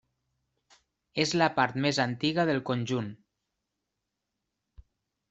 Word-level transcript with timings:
És 1.23 1.33
la 1.41 1.49
part 1.59 1.77
més 1.85 1.99
antiga 2.05 2.45
del 2.51 2.63
conjunt. 2.71 3.13